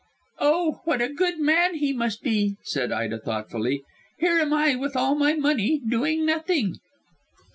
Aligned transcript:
"Oh, 0.39 0.81
what 0.85 0.99
a 0.99 1.13
good 1.13 1.37
man 1.39 1.75
he 1.75 1.93
must 1.93 2.23
be," 2.23 2.55
said 2.63 2.91
Ida 2.91 3.19
thoughtfully. 3.19 3.83
"Here 4.17 4.39
am 4.39 4.51
I, 4.51 4.73
with 4.73 4.95
all 4.95 5.13
my 5.13 5.33
money, 5.35 5.79
doing 5.87 6.25
nothing." 6.25 6.77